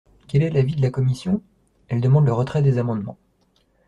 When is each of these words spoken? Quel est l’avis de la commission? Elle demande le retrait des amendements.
Quel 0.27 0.41
est 0.41 0.49
l’avis 0.49 0.75
de 0.75 0.81
la 0.81 0.89
commission? 0.89 1.43
Elle 1.87 2.01
demande 2.01 2.25
le 2.25 2.33
retrait 2.33 2.63
des 2.63 2.79
amendements. 2.79 3.19